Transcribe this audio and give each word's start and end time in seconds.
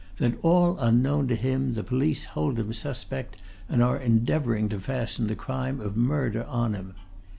that 0.17 0.33
all 0.43 0.79
unknown 0.79 1.27
to 1.27 1.35
him 1.35 1.75
the 1.75 1.83
police 1.83 2.23
hold 2.23 2.57
him 2.57 2.73
suspect, 2.73 3.39
and 3.69 3.83
are 3.83 3.99
endeavouring 3.99 4.67
to 4.67 4.79
fasten 4.79 5.27
the 5.27 5.35
crime 5.35 5.79
of 5.79 5.95
murder 5.95 6.43
on 6.45 6.73
him. 6.73 6.95